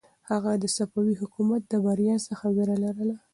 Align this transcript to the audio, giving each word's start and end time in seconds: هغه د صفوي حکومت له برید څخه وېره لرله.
هغه 0.29 0.51
د 0.63 0.65
صفوي 0.75 1.13
حکومت 1.21 1.61
له 1.71 1.77
برید 1.87 2.19
څخه 2.29 2.45
وېره 2.55 2.75
لرله. 2.83 3.15